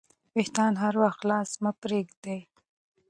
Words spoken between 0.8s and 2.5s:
هر وخت خلاص مه پریږدئ.